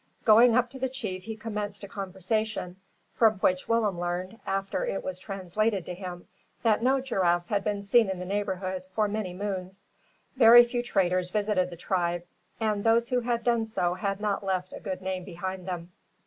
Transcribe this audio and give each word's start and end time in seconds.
Going 0.25 0.55
up 0.55 0.71
to 0.71 0.79
the 0.79 0.89
chief 0.89 1.25
he 1.25 1.35
commenced 1.35 1.83
a 1.83 1.87
conversation, 1.87 2.77
from 3.13 3.35
which 3.35 3.67
Willem 3.69 3.99
learned, 3.99 4.39
after 4.47 4.83
it 4.83 5.03
was 5.03 5.19
translated 5.19 5.85
to 5.85 5.93
him, 5.93 6.27
that 6.63 6.81
no 6.81 6.99
giraffes 6.99 7.49
had 7.49 7.63
been 7.63 7.83
seen 7.83 8.09
in 8.09 8.17
the 8.17 8.25
neighbourhood 8.25 8.81
for 8.95 9.07
many 9.07 9.31
moons. 9.35 9.85
Very 10.35 10.63
few 10.63 10.81
traders 10.81 11.29
visited 11.29 11.69
the 11.69 11.77
tribe; 11.77 12.23
and 12.59 12.83
those 12.83 13.09
who 13.09 13.19
had 13.19 13.43
done 13.43 13.63
so 13.67 13.93
had 13.93 14.19
not 14.19 14.43
left 14.43 14.73
a 14.73 14.79
good 14.79 15.03
name 15.03 15.23
behind 15.23 15.67
them. 15.67 15.91